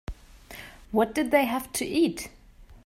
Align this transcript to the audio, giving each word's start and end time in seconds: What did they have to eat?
What 0.89 1.13
did 1.13 1.29
they 1.29 1.45
have 1.45 1.71
to 1.73 1.85
eat? 1.85 2.31